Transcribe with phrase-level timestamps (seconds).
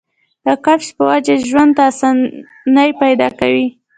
[0.45, 3.65] د کشف پۀ وجه ژوند ته اسانۍ پېدا کوي